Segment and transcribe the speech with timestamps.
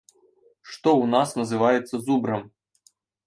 [0.71, 2.41] Што у нас называецца зубрам!